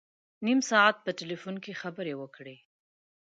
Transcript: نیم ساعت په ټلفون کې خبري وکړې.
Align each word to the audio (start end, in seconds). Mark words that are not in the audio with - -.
نیم 0.45 0.59
ساعت 0.69 0.95
په 1.05 1.11
ټلفون 1.19 1.55
کې 1.63 1.73
خبري 1.81 2.13
وکړې. 2.17 2.55